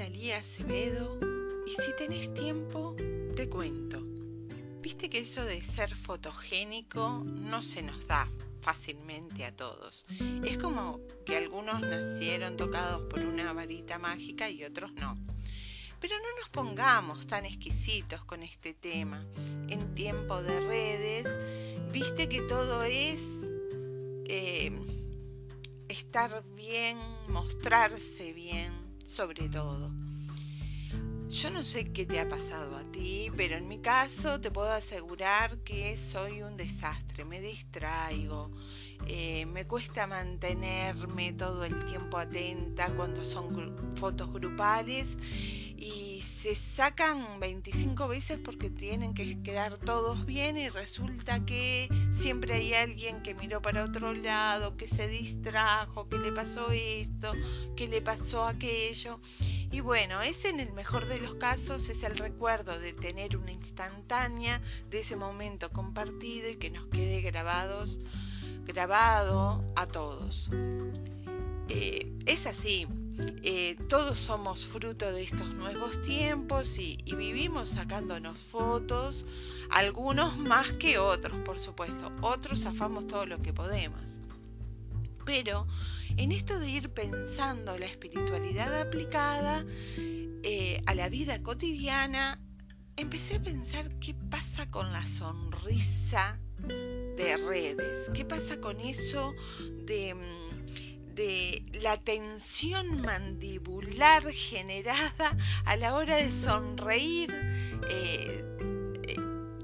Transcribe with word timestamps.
Analía 0.00 0.38
Acevedo 0.38 1.18
y 1.66 1.72
si 1.72 1.94
tenés 1.98 2.32
tiempo, 2.32 2.96
te 3.36 3.50
cuento. 3.50 4.00
Viste 4.80 5.10
que 5.10 5.18
eso 5.18 5.44
de 5.44 5.62
ser 5.62 5.94
fotogénico 5.94 7.22
no 7.22 7.62
se 7.62 7.82
nos 7.82 8.06
da 8.06 8.26
fácilmente 8.62 9.44
a 9.44 9.54
todos. 9.54 10.06
Es 10.42 10.56
como 10.56 11.00
que 11.26 11.36
algunos 11.36 11.82
nacieron 11.82 12.56
tocados 12.56 13.02
por 13.10 13.26
una 13.26 13.52
varita 13.52 13.98
mágica 13.98 14.48
y 14.48 14.64
otros 14.64 14.90
no. 14.94 15.18
Pero 16.00 16.16
no 16.16 16.40
nos 16.40 16.48
pongamos 16.48 17.26
tan 17.26 17.44
exquisitos 17.44 18.24
con 18.24 18.42
este 18.42 18.72
tema. 18.72 19.26
En 19.68 19.94
tiempo 19.94 20.42
de 20.42 20.60
redes, 20.60 21.92
viste 21.92 22.26
que 22.26 22.40
todo 22.40 22.84
es 22.84 23.20
eh, 24.24 24.72
estar 25.88 26.42
bien, 26.54 26.96
mostrarse 27.28 28.32
bien, 28.32 28.89
sobre 29.10 29.48
todo. 29.48 29.90
Yo 31.28 31.50
no 31.50 31.64
sé 31.64 31.92
qué 31.92 32.06
te 32.06 32.20
ha 32.20 32.28
pasado 32.28 32.76
a 32.76 32.84
ti, 32.90 33.30
pero 33.36 33.56
en 33.56 33.68
mi 33.68 33.78
caso 33.78 34.40
te 34.40 34.50
puedo 34.50 34.70
asegurar 34.70 35.58
que 35.58 35.96
soy 35.96 36.42
un 36.42 36.56
desastre, 36.56 37.24
me 37.24 37.40
distraigo, 37.40 38.50
eh, 39.06 39.46
me 39.46 39.66
cuesta 39.66 40.06
mantenerme 40.06 41.32
todo 41.32 41.64
el 41.64 41.84
tiempo 41.84 42.18
atenta 42.18 42.90
cuando 42.94 43.24
son 43.24 43.94
fotos 43.96 44.32
grupales 44.32 45.16
y 45.76 46.19
se 46.40 46.54
sacan 46.54 47.38
25 47.38 48.08
veces 48.08 48.40
porque 48.42 48.70
tienen 48.70 49.12
que 49.12 49.42
quedar 49.42 49.76
todos 49.76 50.24
bien 50.24 50.56
y 50.56 50.70
resulta 50.70 51.44
que 51.44 51.86
siempre 52.12 52.54
hay 52.54 52.72
alguien 52.72 53.22
que 53.22 53.34
miró 53.34 53.60
para 53.60 53.84
otro 53.84 54.14
lado, 54.14 54.74
que 54.78 54.86
se 54.86 55.06
distrajo, 55.06 56.08
que 56.08 56.16
le 56.16 56.32
pasó 56.32 56.70
esto, 56.70 57.32
que 57.76 57.88
le 57.88 58.00
pasó 58.00 58.46
aquello. 58.46 59.20
Y 59.70 59.80
bueno, 59.80 60.22
ese 60.22 60.48
en 60.48 60.60
el 60.60 60.72
mejor 60.72 61.08
de 61.08 61.20
los 61.20 61.34
casos 61.34 61.90
es 61.90 62.02
el 62.04 62.16
recuerdo 62.16 62.78
de 62.78 62.94
tener 62.94 63.36
una 63.36 63.52
instantánea 63.52 64.62
de 64.88 65.00
ese 65.00 65.16
momento 65.16 65.68
compartido 65.70 66.48
y 66.48 66.56
que 66.56 66.70
nos 66.70 66.86
quede 66.86 67.20
grabados, 67.20 68.00
grabado 68.64 69.62
a 69.76 69.86
todos. 69.86 70.48
Eh, 71.68 72.10
es 72.24 72.46
así, 72.46 72.86
eh, 73.42 73.76
todos 73.88 74.18
somos 74.18 74.66
fruto 74.66 75.12
de 75.12 75.22
estos 75.22 75.54
nuevos 75.54 76.00
tiempos 76.02 76.78
y, 76.78 76.98
vivimos 77.16 77.70
sacándonos 77.70 78.38
fotos, 78.38 79.24
algunos 79.70 80.36
más 80.38 80.72
que 80.72 80.98
otros, 80.98 81.38
por 81.44 81.60
supuesto, 81.60 82.12
otros 82.20 82.60
zafamos 82.60 83.06
todo 83.06 83.26
lo 83.26 83.42
que 83.42 83.52
podemos. 83.52 84.20
Pero 85.24 85.66
en 86.16 86.32
esto 86.32 86.58
de 86.58 86.68
ir 86.68 86.90
pensando 86.90 87.78
la 87.78 87.86
espiritualidad 87.86 88.80
aplicada 88.80 89.64
eh, 90.42 90.82
a 90.86 90.94
la 90.94 91.08
vida 91.08 91.42
cotidiana, 91.42 92.40
empecé 92.96 93.36
a 93.36 93.42
pensar 93.42 93.88
qué 93.98 94.14
pasa 94.14 94.70
con 94.70 94.92
la 94.92 95.06
sonrisa 95.06 96.38
de 97.16 97.36
redes, 97.36 98.10
qué 98.14 98.24
pasa 98.24 98.60
con 98.60 98.80
eso 98.80 99.34
de 99.86 100.14
mm, 100.14 100.49
de 101.14 101.64
la 101.80 101.96
tensión 101.98 103.02
mandibular 103.02 104.30
generada 104.32 105.36
a 105.64 105.76
la 105.76 105.94
hora 105.94 106.16
de 106.16 106.30
sonreír 106.30 107.30
eh, 107.88 108.44
eh, 109.06 109.16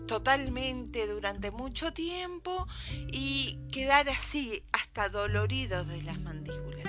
totalmente 0.06 1.06
durante 1.06 1.50
mucho 1.50 1.92
tiempo 1.92 2.67
y 3.08 3.58
quedar 3.72 4.08
así 4.08 4.62
hasta 4.72 5.08
dolorido 5.08 5.84
de 5.84 6.02
las 6.02 6.20
mandíbulas. 6.20 6.86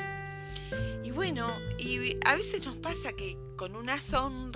Y 1.03 1.11
bueno, 1.11 1.51
y 1.77 2.17
a 2.25 2.35
veces 2.35 2.65
nos 2.65 2.77
pasa 2.77 3.13
que 3.13 3.37
con 3.55 3.75
una 3.75 4.01
sonrisa, 4.01 4.46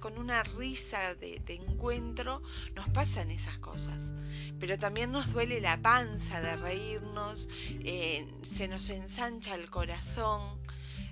con 0.00 0.18
una 0.18 0.42
risa 0.42 1.14
de, 1.14 1.40
encuentro, 1.46 2.42
nos 2.74 2.88
pasan 2.90 3.30
esas 3.30 3.58
cosas. 3.58 4.12
Pero 4.58 4.78
también 4.78 5.12
nos 5.12 5.32
duele 5.32 5.60
la 5.60 5.80
panza 5.80 6.40
de 6.40 6.56
reírnos, 6.56 7.48
eh, 7.84 8.26
se 8.42 8.66
nos 8.66 8.90
ensancha 8.90 9.54
el 9.54 9.70
corazón. 9.70 10.58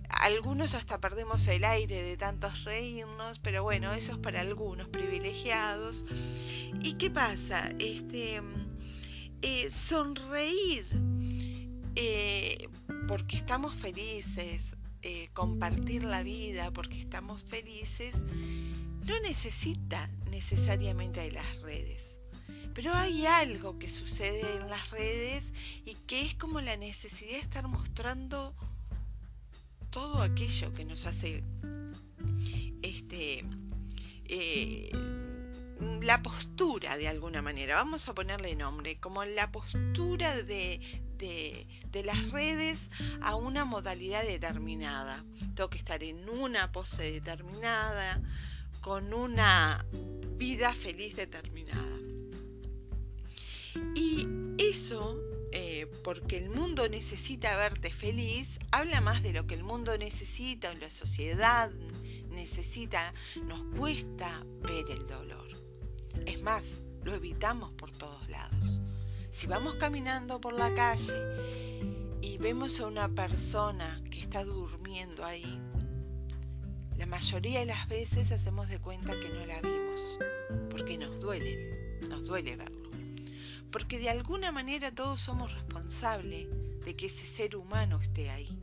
Algunos 0.08 0.75
hasta 0.75 1.00
perdemos 1.00 1.47
el 1.47 1.64
aire 1.64 2.02
de 2.02 2.16
tantos 2.16 2.64
reírnos, 2.64 3.38
pero 3.38 3.62
bueno, 3.62 3.92
eso 3.92 4.12
es 4.12 4.19
para 4.19 4.41
algunos 4.41 4.88
privilegiados. 4.88 6.04
¿Y 6.81 6.94
qué 6.94 7.10
pasa? 7.10 7.70
Este, 7.78 8.41
eh, 9.41 9.70
sonreír 9.70 10.86
eh, 11.94 12.69
porque 13.06 13.36
estamos 13.36 13.75
felices, 13.75 14.75
eh, 15.02 15.28
compartir 15.32 16.04
la 16.04 16.22
vida 16.22 16.70
porque 16.70 16.98
estamos 16.98 17.42
felices, 17.42 18.14
no 19.06 19.18
necesita 19.20 20.08
necesariamente 20.30 21.20
de 21.20 21.32
las 21.32 21.60
redes. 21.60 22.16
Pero 22.74 22.94
hay 22.94 23.26
algo 23.26 23.78
que 23.78 23.88
sucede 23.88 24.56
en 24.56 24.70
las 24.70 24.90
redes 24.90 25.52
y 25.84 25.94
que 26.06 26.22
es 26.22 26.34
como 26.34 26.60
la 26.60 26.76
necesidad 26.76 27.32
de 27.32 27.38
estar 27.38 27.68
mostrando 27.68 28.54
todo 29.90 30.22
aquello 30.22 30.72
que 30.72 30.84
nos 30.84 31.04
hace 31.04 31.44
este 32.82 33.44
eh, 34.26 34.90
la 36.00 36.22
postura 36.22 36.96
de 36.96 37.08
alguna 37.08 37.42
manera, 37.42 37.76
vamos 37.76 38.08
a 38.08 38.14
ponerle 38.14 38.56
nombre, 38.56 38.98
como 38.98 39.24
la 39.24 39.50
postura 39.52 40.42
de, 40.42 40.80
de, 41.22 42.03
las 42.03 42.31
redes 42.31 42.91
a 43.21 43.37
una 43.37 43.65
modalidad 43.65 44.25
determinada. 44.25 45.25
Tengo 45.55 45.71
que 45.71 45.78
estar 45.78 46.03
en 46.03 46.28
una 46.28 46.72
pose 46.72 47.10
determinada, 47.12 48.21
con 48.81 49.15
una 49.15 49.87
vida 50.37 50.75
feliz 50.75 51.15
determinada. 51.16 51.99
Y 53.94 54.27
eso, 54.59 55.19
eh, 55.53 55.87
porque 56.03 56.38
el 56.38 56.50
mundo 56.50 56.88
necesita 56.88 57.56
verte 57.56 57.91
feliz, 57.93 58.59
habla 58.72 59.00
más 59.00 59.22
de 59.22 59.32
lo 59.32 59.47
que 59.47 59.55
el 59.55 59.62
mundo 59.62 59.97
necesita 59.97 60.71
o 60.71 60.75
la 60.75 60.91
sociedad 60.91 61.71
necesita, 62.31 63.12
nos 63.44 63.62
cuesta 63.78 64.44
ver 64.62 64.91
el 64.91 65.06
dolor. 65.06 65.49
Es 66.27 66.43
más, 66.43 66.65
lo 67.05 67.15
evitamos 67.15 67.72
por 67.75 67.93
todos 67.93 68.28
lados. 68.28 68.81
Si 69.42 69.48
vamos 69.48 69.75
caminando 69.75 70.41
por 70.41 70.54
la 70.54 70.72
calle 70.72 71.14
y 72.20 72.38
vemos 72.38 72.78
a 72.78 72.86
una 72.86 73.08
persona 73.08 74.00
que 74.08 74.20
está 74.20 74.44
durmiendo 74.44 75.25
ahí, 75.25 75.60
la 76.97 77.06
mayoría 77.06 77.58
de 77.58 77.66
las 77.66 77.88
veces 77.88 78.31
hacemos 78.31 78.69
de 78.69 78.78
cuenta 78.78 79.19
que 79.19 79.31
no 79.31 79.44
la 79.44 79.60
vimos, 79.60 80.00
porque 80.70 80.97
nos 80.97 81.19
duele, 81.19 81.98
nos 82.08 82.25
duele 82.25 82.54
verlo. 82.54 82.88
Porque 83.72 83.98
de 83.98 84.10
alguna 84.10 84.52
manera 84.52 84.94
todos 84.94 85.20
somos 85.20 85.52
responsables 85.52 86.47
de 86.84 86.94
que 86.94 87.06
ese 87.06 87.26
ser 87.26 87.56
humano 87.56 87.98
esté 88.00 88.31
ahí. 88.31 88.56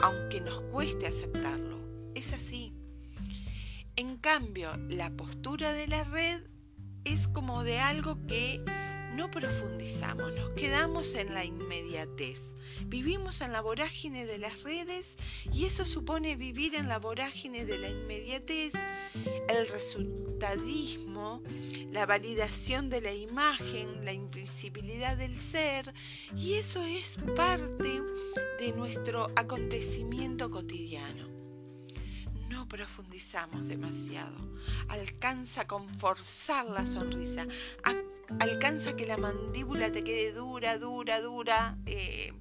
Aunque 0.00 0.40
nos 0.40 0.60
cueste 0.70 1.08
aceptarlo, 1.08 1.80
es 2.14 2.32
así. 2.32 2.72
En 3.96 4.16
cambio, 4.18 4.76
la 4.88 5.10
postura 5.10 5.72
de 5.72 5.88
la 5.88 6.04
red 6.04 6.42
es 7.02 7.26
como 7.26 7.64
de 7.64 7.80
algo 7.80 8.16
que 8.28 8.62
no 9.18 9.28
profundizamos, 9.32 10.32
nos 10.36 10.50
quedamos 10.50 11.16
en 11.16 11.34
la 11.34 11.44
inmediatez. 11.44 12.54
Vivimos 12.86 13.40
en 13.40 13.52
la 13.52 13.60
vorágine 13.60 14.26
de 14.26 14.38
las 14.38 14.62
redes 14.62 15.16
y 15.52 15.64
eso 15.64 15.84
supone 15.84 16.36
vivir 16.36 16.76
en 16.76 16.88
la 16.88 17.00
vorágine 17.00 17.64
de 17.64 17.78
la 17.78 17.88
inmediatez, 17.88 18.74
el 19.48 19.66
resultadismo, 19.66 21.42
la 21.90 22.06
validación 22.06 22.90
de 22.90 23.00
la 23.00 23.12
imagen, 23.12 24.04
la 24.04 24.12
invisibilidad 24.12 25.16
del 25.16 25.36
ser 25.36 25.92
y 26.36 26.52
eso 26.52 26.84
es 26.84 27.16
parte 27.34 28.00
de 28.60 28.72
nuestro 28.72 29.26
acontecimiento 29.34 30.48
cotidiano 30.48 31.26
no 31.26 31.37
profundizamos 32.68 33.66
demasiado. 33.66 34.36
Alcanza 34.88 35.66
con 35.66 35.88
forzar 35.88 36.66
la 36.66 36.84
sonrisa, 36.84 37.46
alcanza 38.38 38.94
que 38.94 39.06
la 39.06 39.16
mandíbula 39.16 39.90
te 39.90 40.04
quede 40.04 40.32
dura, 40.32 40.78
dura, 40.78 41.20
dura, 41.20 41.78
eh, 41.86 42.32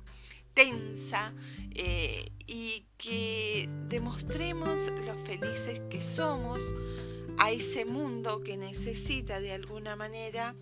tensa 0.53 1.33
eh, 1.71 2.31
y 2.45 2.85
que 2.97 3.69
demostremos 3.87 4.91
lo 5.05 5.15
felices 5.25 5.81
que 5.89 6.01
somos 6.01 6.61
a 7.37 7.51
ese 7.51 7.85
mundo 7.85 8.41
que 8.41 8.57
necesita 8.57 9.39
de 9.39 9.53
alguna 9.53 9.95
manera 9.95 10.55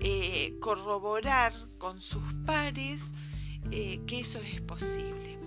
eh, 0.00 0.54
corroborar 0.60 1.52
con 1.78 2.00
sus 2.00 2.22
pares 2.46 3.12
que 3.70 4.20
eso 4.20 4.40
es 4.40 4.60
posible. 4.60 5.41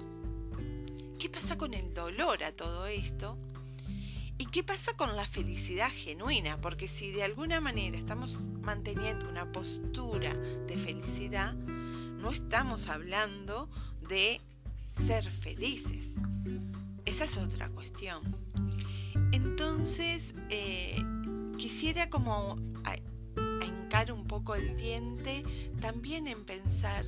¿Qué 1.25 1.31
pasa 1.31 1.57
con 1.57 1.73
el 1.73 1.91
dolor 1.91 2.43
a 2.43 2.51
todo 2.51 2.85
esto? 2.85 3.35
¿Y 4.37 4.45
qué 4.45 4.63
pasa 4.63 4.95
con 4.95 5.15
la 5.15 5.25
felicidad 5.25 5.89
genuina? 5.91 6.61
Porque 6.61 6.87
si 6.87 7.09
de 7.09 7.23
alguna 7.23 7.59
manera 7.59 7.97
estamos 7.97 8.39
manteniendo 8.61 9.27
una 9.27 9.51
postura 9.51 10.35
de 10.35 10.77
felicidad, 10.77 11.55
no 11.55 12.29
estamos 12.29 12.89
hablando 12.89 13.71
de 14.07 14.39
ser 15.07 15.27
felices. 15.31 16.11
esa 17.05 17.23
es 17.23 17.37
otra 17.37 17.69
cuestión. 17.69 18.21
Entonces, 19.31 20.35
eh, 20.51 21.03
quisiera 21.57 22.07
como 22.11 22.55
hincar 23.65 24.11
un 24.11 24.27
poco 24.27 24.53
el 24.53 24.77
diente 24.77 25.43
también 25.81 26.27
en 26.27 26.45
pensar 26.45 27.03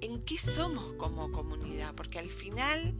en 0.00 0.20
qué 0.22 0.38
somos 0.38 0.94
como 0.94 1.30
comunidad, 1.30 1.94
porque 1.94 2.18
al 2.18 2.28
final 2.28 2.94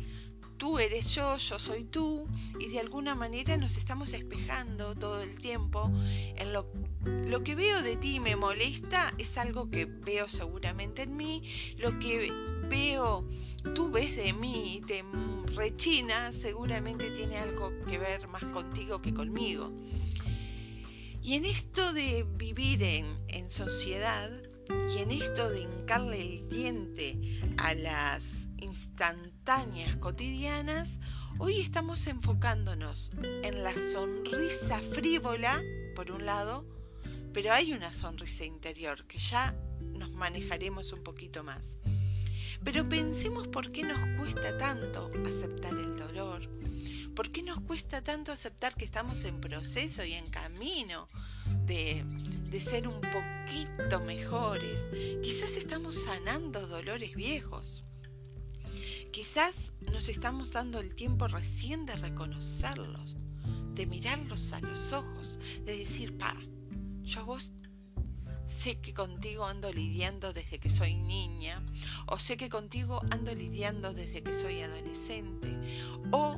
tú 0.64 0.78
eres 0.78 1.14
yo, 1.14 1.36
yo 1.36 1.58
soy 1.58 1.84
tú, 1.84 2.26
y 2.58 2.68
de 2.68 2.80
alguna 2.80 3.14
manera 3.14 3.54
nos 3.58 3.76
estamos 3.76 4.14
espejando 4.14 4.94
todo 4.94 5.20
el 5.20 5.38
tiempo 5.38 5.90
en 6.36 6.54
lo, 6.54 6.72
lo 7.04 7.44
que 7.44 7.54
veo 7.54 7.82
de 7.82 7.96
ti 7.96 8.18
me 8.18 8.34
molesta, 8.34 9.12
es 9.18 9.36
algo 9.36 9.70
que 9.70 9.84
veo 9.84 10.26
seguramente 10.26 11.02
en 11.02 11.18
mí, 11.18 11.42
lo 11.76 11.98
que 11.98 12.32
veo, 12.66 13.28
tú 13.74 13.90
ves 13.90 14.16
de 14.16 14.32
mí 14.32 14.76
y 14.76 14.80
te 14.80 15.04
rechina, 15.54 16.32
seguramente 16.32 17.10
tiene 17.10 17.36
algo 17.36 17.70
que 17.86 17.98
ver 17.98 18.26
más 18.28 18.44
contigo 18.44 19.02
que 19.02 19.12
conmigo. 19.12 19.70
Y 21.22 21.34
en 21.34 21.44
esto 21.44 21.92
de 21.92 22.24
vivir 22.38 22.82
en, 22.82 23.04
en 23.28 23.50
sociedad 23.50 24.30
y 24.88 24.96
en 24.96 25.10
esto 25.10 25.50
de 25.50 25.60
hincarle 25.60 26.22
el 26.22 26.48
diente 26.48 27.42
a 27.58 27.74
las 27.74 28.43
instantáneas 28.64 29.96
cotidianas, 29.96 30.98
hoy 31.38 31.60
estamos 31.60 32.06
enfocándonos 32.06 33.10
en 33.42 33.62
la 33.62 33.74
sonrisa 33.92 34.80
frívola, 34.80 35.62
por 35.94 36.10
un 36.10 36.24
lado, 36.24 36.64
pero 37.32 37.52
hay 37.52 37.72
una 37.72 37.92
sonrisa 37.92 38.44
interior 38.44 39.06
que 39.06 39.18
ya 39.18 39.54
nos 39.80 40.10
manejaremos 40.10 40.92
un 40.92 41.02
poquito 41.02 41.44
más. 41.44 41.76
Pero 42.64 42.88
pensemos 42.88 43.46
por 43.48 43.70
qué 43.70 43.82
nos 43.82 43.98
cuesta 44.18 44.56
tanto 44.56 45.10
aceptar 45.26 45.74
el 45.74 45.96
dolor, 45.96 46.48
por 47.14 47.30
qué 47.30 47.42
nos 47.42 47.60
cuesta 47.60 48.02
tanto 48.02 48.32
aceptar 48.32 48.74
que 48.74 48.86
estamos 48.86 49.24
en 49.24 49.40
proceso 49.40 50.04
y 50.04 50.14
en 50.14 50.30
camino 50.30 51.08
de, 51.66 52.02
de 52.50 52.60
ser 52.60 52.88
un 52.88 53.00
poquito 53.00 54.00
mejores. 54.00 54.86
Quizás 55.22 55.56
estamos 55.58 56.02
sanando 56.02 56.66
dolores 56.66 57.14
viejos. 57.14 57.84
Quizás 59.14 59.72
nos 59.92 60.08
estamos 60.08 60.50
dando 60.50 60.80
el 60.80 60.96
tiempo 60.96 61.28
recién 61.28 61.86
de 61.86 61.94
reconocerlos, 61.94 63.14
de 63.72 63.86
mirarlos 63.86 64.52
a 64.52 64.58
los 64.58 64.92
ojos, 64.92 65.38
de 65.64 65.78
decir, 65.78 66.18
pa, 66.18 66.34
yo 67.04 67.24
vos 67.24 67.52
sé 68.44 68.80
que 68.80 68.92
contigo 68.92 69.44
ando 69.46 69.72
lidiando 69.72 70.32
desde 70.32 70.58
que 70.58 70.68
soy 70.68 70.96
niña, 70.96 71.64
o 72.08 72.18
sé 72.18 72.36
que 72.36 72.48
contigo 72.48 73.00
ando 73.12 73.32
lidiando 73.36 73.94
desde 73.94 74.24
que 74.24 74.34
soy 74.34 74.62
adolescente, 74.62 75.48
o 76.10 76.36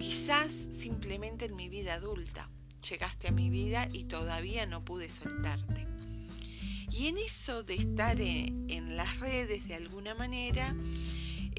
quizás 0.00 0.50
simplemente 0.50 1.44
en 1.44 1.54
mi 1.54 1.68
vida 1.68 1.94
adulta. 1.94 2.50
Llegaste 2.90 3.28
a 3.28 3.30
mi 3.30 3.48
vida 3.48 3.88
y 3.92 4.06
todavía 4.06 4.66
no 4.66 4.84
pude 4.84 5.08
soltarte. 5.08 5.86
Y 6.90 7.06
en 7.06 7.18
eso 7.18 7.62
de 7.62 7.76
estar 7.76 8.20
en, 8.20 8.96
las 8.96 9.20
redes 9.20 9.68
de 9.68 9.74
alguna 9.74 10.14
manera, 10.16 10.74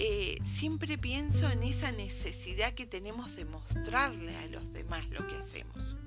eh, 0.01 0.39
siempre 0.45 0.97
pienso 0.97 1.49
en 1.51 1.61
esa 1.61 1.91
necesidad 1.91 2.73
que 2.73 2.85
tenemos 2.85 3.35
de 3.35 3.43
mostrarle 3.43 4.33
a 4.37 4.47
los 4.47 4.71
demás 4.71 5.05
lo 5.09 5.27
que 5.27 5.35
hacemos. 5.35 5.97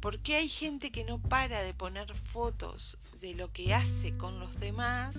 ¿Por 0.00 0.18
qué 0.18 0.34
hay 0.34 0.48
gente 0.48 0.90
que 0.90 1.04
no 1.04 1.18
para 1.18 1.62
de 1.62 1.72
poner 1.72 2.12
fotos 2.14 2.98
de 3.20 3.34
lo 3.34 3.52
que 3.52 3.72
hace 3.72 4.16
con 4.16 4.40
los 4.40 4.58
demás? 4.58 5.16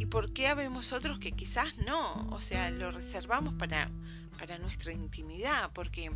¿Y 0.00 0.06
por 0.06 0.32
qué 0.32 0.48
habemos 0.48 0.92
otros 0.92 1.20
que 1.20 1.30
quizás 1.30 1.78
no? 1.78 2.28
O 2.30 2.40
sea, 2.40 2.68
lo 2.72 2.90
reservamos 2.90 3.54
para, 3.54 3.88
para 4.36 4.58
nuestra 4.58 4.92
intimidad, 4.92 5.70
porque 5.72 6.10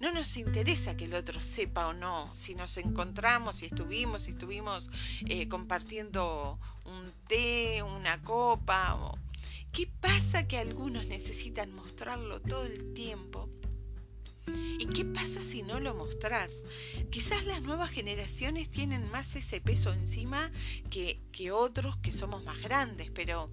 no 0.00 0.10
nos 0.10 0.36
interesa 0.36 0.96
que 0.96 1.04
el 1.04 1.14
otro 1.14 1.40
sepa 1.40 1.86
o 1.86 1.92
no 1.92 2.34
si 2.34 2.56
nos 2.56 2.76
encontramos, 2.78 3.56
si 3.56 3.66
estuvimos, 3.66 4.22
si 4.22 4.32
estuvimos 4.32 4.90
eh, 5.28 5.48
compartiendo 5.48 6.58
un 6.84 7.12
té, 7.28 7.80
una 7.82 8.20
copa 8.22 9.14
¿Qué 9.74 9.88
pasa 9.88 10.46
que 10.46 10.56
algunos 10.56 11.08
necesitan 11.08 11.74
mostrarlo 11.74 12.40
todo 12.40 12.64
el 12.64 12.94
tiempo? 12.94 13.50
¿Y 14.78 14.86
qué 14.86 15.04
pasa 15.04 15.42
si 15.42 15.62
no 15.62 15.80
lo 15.80 15.96
mostrás? 15.96 16.64
Quizás 17.10 17.44
las 17.44 17.60
nuevas 17.60 17.90
generaciones 17.90 18.70
tienen 18.70 19.10
más 19.10 19.34
ese 19.34 19.60
peso 19.60 19.92
encima 19.92 20.52
que, 20.90 21.18
que, 21.32 21.50
otros 21.50 21.96
que 21.96 22.12
somos 22.12 22.44
más 22.44 22.62
grandes, 22.62 23.10
pero 23.10 23.50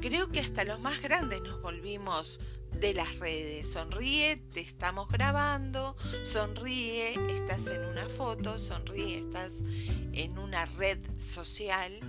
creo 0.00 0.30
que 0.30 0.40
hasta 0.40 0.64
los 0.64 0.80
más 0.80 1.02
grandes 1.02 1.42
nos 1.42 1.60
volvimos 1.60 2.40
de 2.80 2.94
las 2.94 3.18
redes. 3.18 3.70
Sonríe, 3.70 4.36
te 4.36 4.60
estamos 4.60 5.08
grabando, 5.08 5.94
sonríe, 6.24 7.12
estás 7.34 7.66
en 7.66 7.84
una 7.84 8.08
foto, 8.08 8.58
sonríe, 8.58 9.18
estás 9.18 9.52
en 10.14 10.38
una 10.38 10.64
red 10.64 11.00
social 11.18 12.00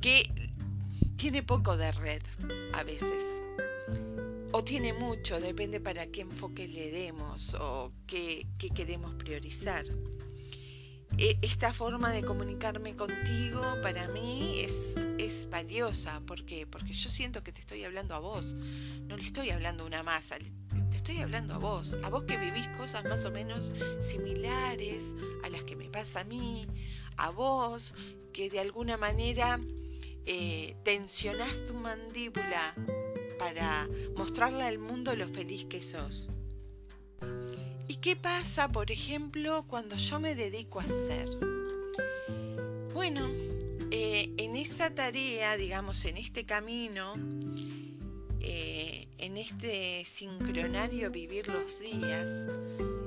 que 0.00 0.49
tiene 1.20 1.42
poco 1.42 1.76
de 1.76 1.92
red 1.92 2.22
a 2.72 2.82
veces. 2.82 3.42
O 4.52 4.64
tiene 4.64 4.94
mucho, 4.94 5.38
depende 5.38 5.78
para 5.78 6.06
qué 6.06 6.22
enfoque 6.22 6.66
le 6.66 6.90
demos 6.90 7.54
o 7.60 7.92
qué, 8.06 8.46
queremos 8.74 9.14
priorizar. 9.16 9.84
E, 11.18 11.38
esta 11.42 11.74
forma 11.74 12.10
de 12.10 12.22
comunicarme 12.24 12.96
contigo 12.96 13.60
para 13.82 14.08
mí 14.08 14.60
es, 14.60 14.96
es 15.18 15.46
valiosa. 15.50 16.22
¿Por 16.22 16.46
qué? 16.46 16.66
Porque 16.66 16.94
yo 16.94 17.10
siento 17.10 17.42
que 17.42 17.52
te 17.52 17.60
estoy 17.60 17.84
hablando 17.84 18.14
a 18.14 18.18
vos. 18.18 18.54
No 19.02 19.18
le 19.18 19.24
estoy 19.24 19.50
hablando 19.50 19.84
a 19.84 19.88
una 19.88 20.02
masa, 20.02 20.38
te 20.38 20.96
estoy 20.96 21.18
hablando 21.18 21.52
a 21.52 21.58
vos. 21.58 21.94
A 22.02 22.08
vos 22.08 22.24
que 22.24 22.38
vivís 22.38 22.66
cosas 22.78 23.04
más 23.04 23.26
o 23.26 23.30
menos 23.30 23.72
similares 24.00 25.12
a 25.44 25.50
las 25.50 25.64
que 25.64 25.76
me 25.76 25.90
pasa 25.90 26.20
a 26.20 26.24
mí. 26.24 26.66
A 27.18 27.28
vos 27.28 27.92
que 28.32 28.48
de 28.48 28.60
alguna 28.60 28.96
manera 28.96 29.60
eh, 30.26 30.76
tensionás 30.84 31.64
tu 31.64 31.74
mandíbula 31.74 32.74
para 33.38 33.88
mostrarle 34.16 34.64
al 34.64 34.78
mundo 34.78 35.14
lo 35.16 35.28
feliz 35.28 35.64
que 35.64 35.82
sos. 35.82 36.28
¿Y 37.88 37.96
qué 37.96 38.14
pasa, 38.14 38.70
por 38.70 38.90
ejemplo, 38.90 39.64
cuando 39.66 39.96
yo 39.96 40.20
me 40.20 40.34
dedico 40.34 40.80
a 40.80 40.84
hacer? 40.84 41.28
Bueno, 42.92 43.28
eh, 43.90 44.32
en 44.36 44.56
esa 44.56 44.94
tarea, 44.94 45.56
digamos, 45.56 46.04
en 46.04 46.16
este 46.16 46.44
camino, 46.44 47.14
eh, 48.40 49.08
en 49.18 49.36
este 49.36 50.04
sincronario 50.04 51.10
vivir 51.10 51.48
los 51.48 51.80
días, 51.80 52.30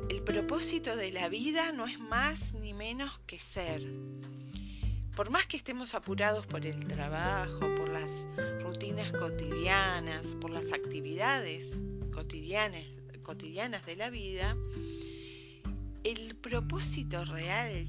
el 0.09 0.21
propósito 0.23 0.95
de 0.95 1.11
la 1.11 1.29
vida 1.29 1.71
no 1.71 1.85
es 1.85 1.99
más 1.99 2.53
ni 2.53 2.73
menos 2.73 3.19
que 3.25 3.39
ser 3.39 3.83
por 5.15 5.29
más 5.29 5.45
que 5.45 5.57
estemos 5.57 5.93
apurados 5.93 6.45
por 6.47 6.65
el 6.65 6.87
trabajo, 6.87 7.59
por 7.59 7.89
las 7.89 8.11
rutinas 8.61 9.11
cotidianas, 9.11 10.27
por 10.41 10.49
las 10.49 10.71
actividades 10.71 11.77
cotidianas, 12.11 12.83
cotidianas 13.21 13.85
de 13.85 13.95
la 13.95 14.09
vida, 14.09 14.57
el 16.03 16.35
propósito 16.35 17.23
real 17.25 17.87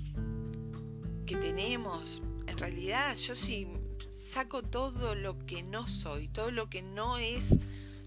que 1.26 1.36
tenemos, 1.36 2.22
en 2.46 2.58
realidad 2.58 3.16
yo 3.16 3.34
sí 3.34 3.68
saco 4.14 4.62
todo 4.62 5.14
lo 5.14 5.38
que 5.46 5.62
no 5.62 5.88
soy, 5.88 6.28
todo 6.28 6.50
lo 6.50 6.68
que 6.68 6.82
no 6.82 7.16
es, 7.16 7.48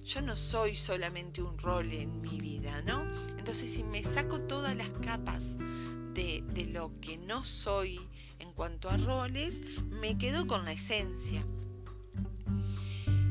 yo 0.03 0.21
no 0.21 0.35
soy 0.35 0.75
solamente 0.75 1.41
un 1.41 1.57
rol 1.57 1.91
en 1.91 2.21
mi 2.21 2.39
vida, 2.39 2.81
¿no? 2.83 3.03
Entonces 3.37 3.71
si 3.71 3.83
me 3.83 4.03
saco 4.03 4.41
todas 4.41 4.75
las 4.75 4.89
capas 4.89 5.55
de, 6.17 6.65
lo 6.65 6.91
que 6.99 7.17
no 7.17 7.45
soy, 7.45 7.99
en 8.39 8.51
cuanto 8.53 8.89
a 8.89 8.97
roles, 8.97 9.61
me 9.83 10.17
quedo 10.17 10.47
con 10.47 10.65
la 10.65 10.71
esencia. 10.71 11.45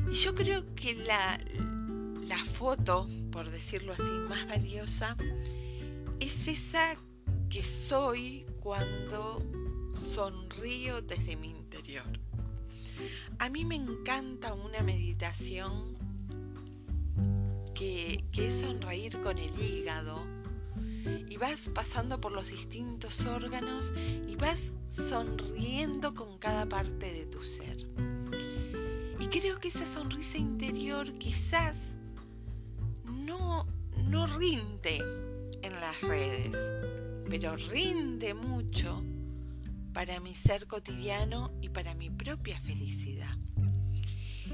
Y 0.09 0.13
yo 0.13 0.33
creo 0.33 0.73
que 0.73 0.95
la, 0.95 1.37
la 2.27 2.45
foto, 2.45 3.07
por 3.29 3.51
decirlo 3.51 3.91
así, 3.91 4.09
más 4.29 4.47
valiosa, 4.47 5.17
es 6.21 6.47
esa 6.47 6.95
que 7.49 7.63
soy 7.63 8.45
cuando 8.61 9.43
sonrío 9.93 11.01
desde 11.01 11.35
mi 11.35 11.49
interior. 11.49 12.05
A 13.37 13.49
mí 13.49 13.65
me 13.65 13.75
encanta 13.75 14.53
una 14.53 14.81
meditación 14.81 15.97
que, 17.75 18.23
que, 18.31 18.47
es 18.47 18.61
sonreír 18.61 19.19
con 19.21 19.37
el 19.37 19.59
hígado 19.61 20.36
vas 21.37 21.69
pasando 21.69 22.19
por 22.19 22.31
los 22.31 22.47
distintos 22.47 23.25
órganos 23.25 23.93
y 24.27 24.35
vas 24.35 24.73
sonriendo 24.89 26.13
con 26.15 26.37
cada 26.37 26.67
parte 26.67 27.11
de 27.11 27.25
tu 27.25 27.43
ser. 27.43 27.77
Y 29.19 29.27
creo 29.27 29.59
que 29.59 29.67
esa 29.67 29.85
sonrisa 29.85 30.37
interior 30.37 31.17
quizás 31.19 31.77
no, 33.03 33.65
no 34.09 34.27
rinde 34.37 34.97
en 35.61 35.73
las 35.73 36.01
redes, 36.01 36.55
pero 37.29 37.55
rinde 37.55 38.33
mucho 38.33 39.03
para 39.93 40.19
mi 40.19 40.35
ser 40.35 40.67
cotidiano 40.67 41.51
y 41.61 41.69
para 41.69 41.95
mi 41.95 42.09
propia 42.09 42.59
felicidad. 42.61 43.35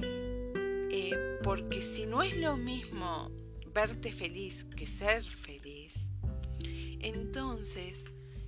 Eh, 0.02 1.40
porque 1.44 1.82
si 1.82 2.06
no 2.06 2.24
es 2.24 2.38
lo 2.38 2.56
mismo 2.56 3.32
verte 3.74 4.12
feliz 4.12 4.64
que 4.76 4.86
ser 4.86 5.24
feliz, 5.24 5.96
entonces 7.00 8.06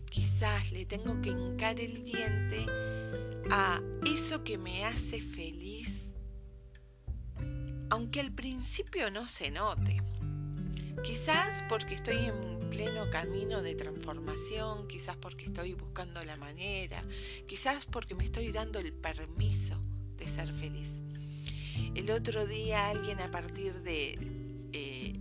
quizás 0.10 0.72
le 0.72 0.86
tengo 0.86 1.22
que 1.22 1.30
hincar 1.30 1.80
el 1.80 2.04
diente 2.04 2.66
a 3.50 3.82
eso 4.06 4.44
que 4.44 4.58
me 4.58 4.86
hace 4.86 5.22
feliz, 5.22 6.14
aunque 7.90 8.22
al 8.22 8.32
principio 8.32 9.12
no 9.12 9.28
se 9.28 9.52
note. 9.52 9.98
Quizás 11.04 11.64
porque 11.70 11.96
estoy 11.96 12.18
en 12.26 12.70
pleno 12.70 13.10
camino 13.10 13.62
de 13.62 13.76
transformación, 13.76 14.88
quizás 14.88 15.16
porque 15.18 15.46
estoy 15.46 15.74
buscando 15.74 16.24
la 16.24 16.36
manera, 16.36 17.04
quizás 17.48 17.86
porque 17.86 18.16
me 18.16 18.26
estoy 18.26 18.52
dando 18.52 18.80
el 18.80 18.92
permiso 18.94 19.80
de 20.18 20.28
ser 20.28 20.52
feliz. 20.54 20.94
El 21.94 22.12
otro 22.12 22.46
día 22.46 22.90
alguien 22.90 23.20
a 23.20 23.30
partir 23.32 23.82
de, 23.82 24.18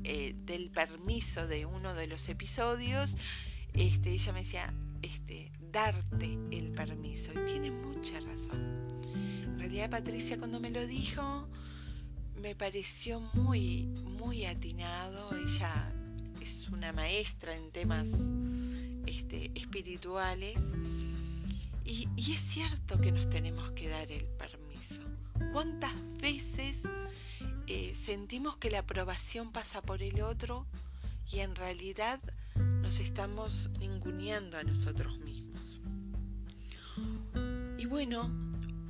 eh, 0.05 0.35
del 0.45 0.71
permiso 0.71 1.47
de 1.47 1.67
uno 1.67 1.95
de 1.95 2.07
los 2.07 2.29
episodios, 2.29 3.17
este, 3.73 4.13
ella 4.13 4.33
me 4.33 4.41
decía, 4.41 4.75
este, 5.03 5.51
darte 5.73 6.39
el 6.51 6.71
permiso. 6.71 7.33
Y 7.33 7.47
tiene 7.47 7.71
mucha 7.71 8.21
razón. 8.21 8.87
En 9.45 9.59
realidad 9.59 9.91
Patricia 9.91 10.39
cuando 10.39 10.61
me 10.61 10.71
lo 10.71 10.87
dijo 10.87 11.49
me 12.45 12.55
pareció 12.55 13.21
muy, 13.33 13.87
muy 14.05 14.45
atinado. 14.45 15.35
Ella 15.35 15.91
es 16.43 16.69
una 16.69 16.93
maestra 16.93 17.57
en 17.57 17.71
temas 17.71 18.07
este, 19.07 19.51
espirituales. 19.55 20.61
Y, 21.87 22.09
y 22.17 22.33
es 22.33 22.41
cierto 22.41 23.01
que 23.01 23.13
nos 23.13 23.31
tenemos 23.31 23.71
que 23.73 23.89
dar 23.89 24.13
el 24.13 24.25
permiso. 24.25 25.01
¿Cuántas 25.55 25.95
veces 26.21 26.83
eh, 27.69 27.95
sentimos 27.95 28.57
que 28.57 28.73
la 28.73 28.81
aprobación 28.81 29.53
pasa 29.53 29.81
por 29.83 30.03
el 30.03 30.21
otro 30.21 30.67
y 31.31 31.39
en 31.39 31.55
realidad 31.55 32.21
nos 32.57 32.99
estamos 32.99 33.71
ninguneando 33.79 34.59
a 34.59 34.65
nosotros 34.65 35.17
mismos. 35.21 35.79
Y 37.79 37.87
bueno, 37.87 38.33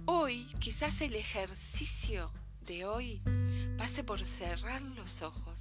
hoy 0.07 0.47
quizás 0.59 1.03
el 1.03 1.17
ejercicio 1.17 2.31
de 2.67 2.87
hoy 2.87 3.21
pase 3.77 4.03
por 4.03 4.25
cerrar 4.25 4.81
los 4.81 5.21
ojos, 5.21 5.61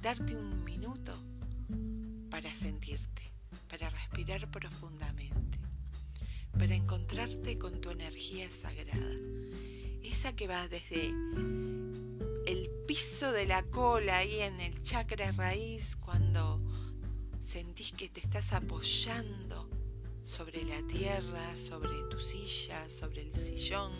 darte 0.00 0.34
un 0.34 0.64
minuto 0.64 1.12
para 2.30 2.54
sentirte, 2.54 3.30
para 3.68 3.90
respirar 3.90 4.50
profundamente, 4.50 5.58
para 6.58 6.74
encontrarte 6.74 7.58
con 7.58 7.82
tu 7.82 7.90
energía 7.90 8.50
sagrada, 8.50 9.14
esa 10.04 10.34
que 10.34 10.46
va 10.46 10.68
desde 10.68 11.08
el 12.46 12.70
piso 12.86 13.32
de 13.32 13.46
la 13.46 13.62
cola 13.64 14.18
ahí 14.18 14.40
en 14.40 14.60
el 14.60 14.82
chakra 14.82 15.32
raíz 15.32 15.96
cuando 15.96 16.60
sentís 17.40 17.92
que 17.92 18.08
te 18.08 18.20
estás 18.20 18.52
apoyando 18.52 19.68
sobre 20.24 20.64
la 20.64 20.82
tierra, 20.86 21.54
sobre 21.56 22.02
tu 22.10 22.18
silla, 22.18 22.88
sobre 22.90 23.22
el 23.22 23.34
sillón, 23.34 23.92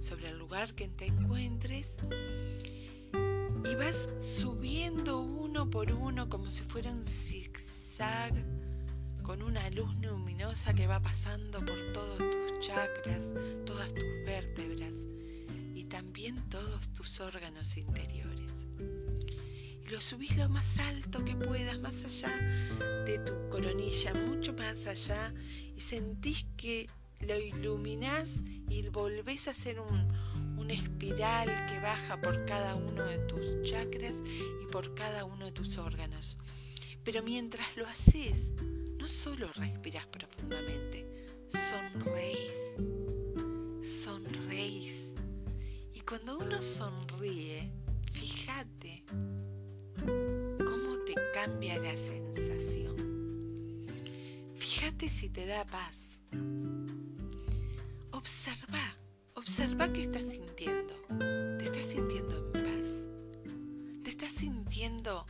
sobre 0.00 0.30
el 0.30 0.38
lugar 0.38 0.74
que 0.74 0.88
te 0.88 1.06
encuentres 1.06 1.94
y 3.12 3.74
vas 3.74 4.08
subiendo 4.20 5.20
uno 5.20 5.68
por 5.68 5.92
uno 5.92 6.28
como 6.28 6.50
si 6.50 6.62
fuera 6.62 6.90
un 6.90 7.04
zigzag 7.04 8.32
con 9.22 9.42
una 9.42 9.68
luz 9.70 9.94
luminosa 10.00 10.72
que 10.72 10.86
va 10.86 11.00
pasando 11.00 11.58
por 11.58 11.92
todos 11.92 12.18
tus 12.18 12.60
chakras, 12.60 13.24
todas 13.66 13.92
tus 13.92 14.04
vértebras 14.24 14.94
también 15.88 16.36
todos 16.48 16.92
tus 16.92 17.20
órganos 17.20 17.76
interiores 17.76 18.58
lo 19.90 20.00
subís 20.00 20.36
lo 20.36 20.48
más 20.48 20.78
alto 20.78 21.24
que 21.24 21.34
puedas, 21.34 21.78
más 21.78 22.04
allá 22.04 22.36
de 23.06 23.18
tu 23.18 23.48
coronilla, 23.48 24.12
mucho 24.14 24.52
más 24.52 24.86
allá, 24.86 25.32
y 25.76 25.80
sentís 25.80 26.44
que 26.56 26.86
lo 27.20 27.38
iluminás 27.38 28.42
y 28.68 28.86
volvés 28.88 29.48
a 29.48 29.52
hacer 29.52 29.80
un, 29.80 30.58
una 30.58 30.74
espiral 30.74 31.48
que 31.68 31.80
baja 31.80 32.20
por 32.20 32.44
cada 32.44 32.74
uno 32.74 33.04
de 33.04 33.18
tus 33.20 33.62
chakras 33.62 34.14
y 34.62 34.70
por 34.70 34.94
cada 34.94 35.24
uno 35.24 35.46
de 35.46 35.52
tus 35.52 35.78
órganos. 35.78 36.36
Pero 37.02 37.22
mientras 37.22 37.76
lo 37.76 37.86
haces, 37.86 38.46
no 38.98 39.08
solo 39.08 39.48
respiras 39.54 40.06
profundamente, 40.06 41.06
sonreís. 41.70 42.67
Cuando 46.08 46.38
uno 46.38 46.62
sonríe, 46.62 47.70
fíjate 48.12 49.04
cómo 49.98 50.96
te 51.04 51.14
cambia 51.34 51.78
la 51.78 51.94
sensación. 51.98 52.96
Fíjate 54.56 55.10
si 55.10 55.28
te 55.28 55.44
da 55.44 55.66
paz. 55.66 56.18
Observa, 58.12 58.96
observa 59.34 59.92
qué 59.92 60.04
estás 60.04 60.22
sintiendo. 60.30 60.94
¿Te 61.58 61.64
estás 61.64 61.84
sintiendo 61.84 62.38
en 62.38 62.52
paz? 62.52 64.02
¿Te 64.02 64.08
estás 64.10 64.32
sintiendo 64.32 65.26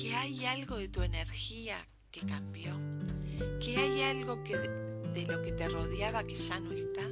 que 0.00 0.14
hay 0.14 0.44
algo 0.44 0.76
de 0.76 0.88
tu 0.88 1.02
energía 1.02 1.88
que 2.12 2.20
cambió? 2.20 2.78
¿Que 3.58 3.76
hay 3.76 4.02
algo 4.02 4.44
que 4.44 4.56
de 4.58 5.26
lo 5.26 5.42
que 5.42 5.50
te 5.50 5.68
rodeaba 5.68 6.22
que 6.22 6.36
ya 6.36 6.60
no 6.60 6.70
está? 6.70 7.02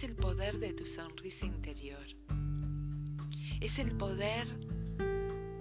Es 0.00 0.08
el 0.08 0.16
poder 0.16 0.58
de 0.58 0.72
tu 0.72 0.86
sonrisa 0.86 1.44
interior 1.44 2.06
es 3.60 3.78
el 3.78 3.92
poder 3.92 4.48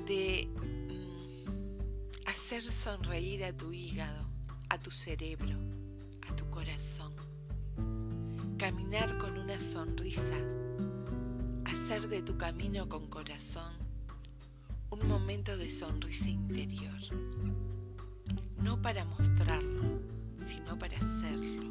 de 0.08 0.48
mm, 0.56 2.26
hacer 2.26 2.72
sonreír 2.72 3.44
a 3.44 3.52
tu 3.52 3.74
hígado, 3.74 4.30
a 4.70 4.80
tu 4.80 4.92
cerebro, 4.92 5.58
a 6.26 6.34
tu 6.38 6.50
corazón. 6.50 7.12
Caminar 8.58 9.18
con 9.18 9.38
una 9.38 9.60
sonrisa, 9.60 10.38
hacer 11.66 12.08
de 12.08 12.22
tu 12.22 12.38
camino 12.38 12.88
con 12.88 13.08
corazón 13.08 13.74
un 14.90 15.06
momento 15.06 15.58
de 15.58 15.70
sonrisa 15.70 16.30
interior. 16.30 17.02
No 18.64 18.82
para 18.82 19.04
mostrarlo, 19.04 20.00
sino 20.48 20.78
para 20.78 20.96
hacerlo. 20.96 21.64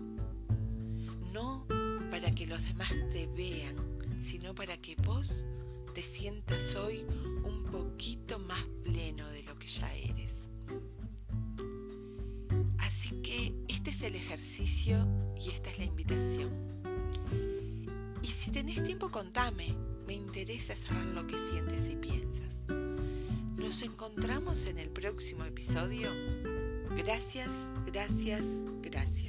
No 1.33 1.78
para 2.21 2.35
que 2.35 2.47
los 2.47 2.65
demás 2.65 2.93
te 3.13 3.29
vean, 3.29 3.77
sino 4.21 4.53
para 4.53 4.77
que 4.79 4.97
vos 4.97 5.47
te 5.95 6.03
sientas 6.03 6.75
hoy 6.75 7.05
un 7.45 7.63
poquito 7.71 8.41
más 8.41 8.61
pleno 8.83 9.29
de 9.29 9.45
lo 9.45 9.57
que 9.57 9.69
ya 9.69 9.95
eres. 9.95 10.49
Así 12.79 13.11
que 13.23 13.55
este 13.69 13.91
es 13.91 14.03
el 14.03 14.17
ejercicio 14.17 15.07
y 15.41 15.51
esta 15.51 15.71
es 15.71 15.79
la 15.79 15.85
invitación. 15.85 16.51
Y 18.21 18.27
si 18.27 18.51
tenés 18.51 18.83
tiempo, 18.83 19.13
contame. 19.13 19.77
Me 20.05 20.15
interesa 20.15 20.75
saber 20.75 21.05
lo 21.15 21.25
que 21.25 21.37
sientes 21.51 21.89
y 21.89 21.95
piensas. 21.95 22.57
Nos 23.57 23.81
encontramos 23.83 24.67
en 24.67 24.79
el 24.79 24.91
próximo 24.91 25.45
episodio. 25.45 26.11
Gracias, 26.97 27.51
gracias, 27.87 28.45
gracias. 28.83 29.28